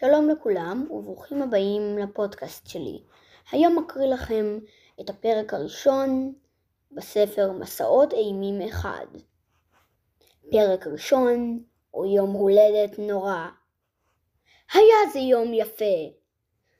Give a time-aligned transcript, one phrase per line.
[0.00, 3.02] שלום לכולם וברוכים הבאים לפודקאסט שלי.
[3.52, 4.58] היום אקריא לכם
[5.00, 6.32] את הפרק הראשון
[6.92, 9.06] בספר מסעות אימים אחד.
[10.50, 13.46] פרק ראשון הוא יום הולדת נורא.
[14.72, 16.08] היה זה יום יפה.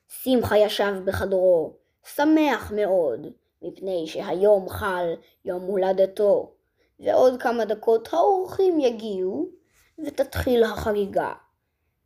[0.08, 1.76] שמחה ישב בחדרו,
[2.14, 3.26] שמח מאוד,
[3.62, 5.14] מפני שהיום חל
[5.44, 6.52] יום הולדתו,
[7.00, 9.48] ועוד כמה דקות האורחים יגיעו
[10.06, 11.32] ותתחיל החגיגה.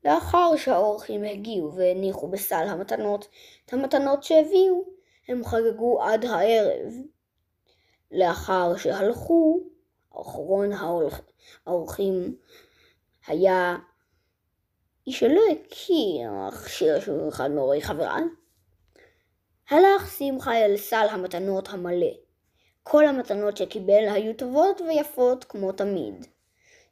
[0.04, 3.28] לאחר שהאורחים הגיעו והניחו בסל המתנות
[3.64, 4.84] את המתנות שהביאו,
[5.28, 6.92] הם חגגו עד הערב.
[8.10, 9.60] לאחר שהלכו,
[10.20, 10.70] אחרון
[11.66, 12.36] האורחים
[13.26, 13.76] היה
[15.06, 18.24] איש שלא הכיר מכשיר שהוא אחד מהורי חבריו.
[19.70, 22.12] הלך שמחה אל סל המתנות המלא.
[22.82, 26.26] כל המתנות שקיבל היו טובות ויפות כמו תמיד.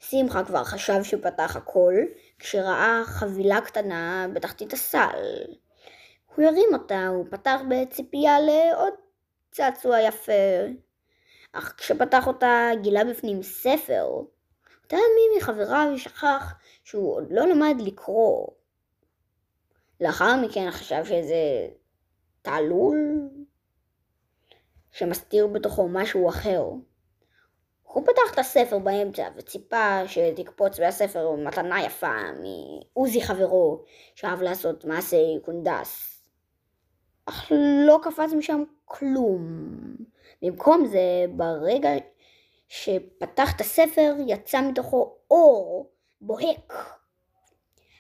[0.03, 1.95] שמחה כבר חשב שפתח הכל,
[2.39, 5.45] כשראה חבילה קטנה בתחתית הסל.
[6.35, 8.93] הוא הרים אותה, הוא פתח בציפייה לעוד
[9.51, 10.33] צעצוע יפה.
[11.53, 14.07] אך כשפתח אותה גילה בפנים ספר.
[14.83, 18.47] אותה מי מחבריו שכח שהוא עוד לא למד לקרוא.
[20.01, 21.69] לאחר מכן חשב שזה
[22.43, 23.29] תעלול
[24.91, 26.63] שמסתיר בתוכו משהו אחר.
[27.93, 33.83] הוא פתח את הספר באמצע וציפה שתקפוץ מהספר מתנה יפה מעוזי חברו
[34.15, 36.23] שאהב לעשות מעשה קונדס.
[37.27, 37.53] אך
[37.87, 39.43] לא קפץ משם כלום.
[40.43, 41.91] במקום זה, ברגע
[42.69, 45.91] שפתח את הספר יצא מתוכו אור
[46.21, 46.73] בוהק.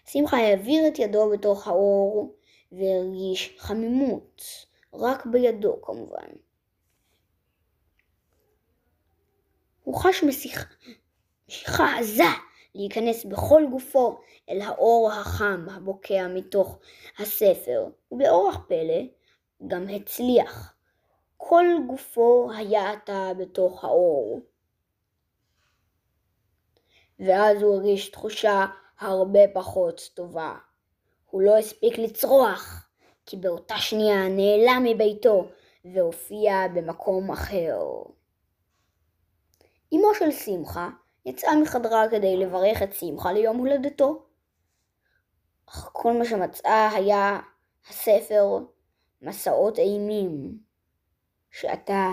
[0.06, 2.34] שמחה העביר את ידו בתוך האור
[2.73, 4.43] והרגיש חמימות,
[4.95, 6.29] רק בידו כמובן.
[9.84, 12.22] הוא חש משיכה עזה
[12.75, 16.78] להיכנס בכל גופו אל האור החם הבוקע מתוך
[17.19, 19.03] הספר, ובאורח פלא
[19.66, 20.75] גם הצליח.
[21.37, 24.41] כל גופו היה עתה בתוך האור.
[27.21, 28.66] ואז הוא הרגיש תחושה
[29.00, 30.54] הרבה פחות טובה.
[31.31, 32.88] הוא לא הספיק לצרוח,
[33.26, 35.48] כי באותה שנייה נעלם מביתו
[35.84, 37.78] והופיע במקום אחר.
[39.92, 40.88] אמו של שמחה
[41.26, 44.26] יצאה מחדרה כדי לברך את שמחה ליום הולדתו.
[45.66, 47.41] אך כל מה שמצאה היה
[47.88, 48.58] הספר
[49.22, 50.58] מסעות אימים,
[51.50, 52.08] שעתה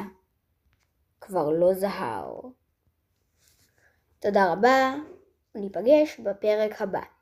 [1.22, 2.42] כבר לא זהר.
[4.20, 4.96] תודה רבה,
[5.56, 7.19] וניפגש בפרק הבא.